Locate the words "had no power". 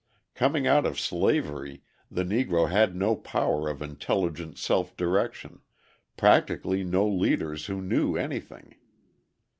2.71-3.69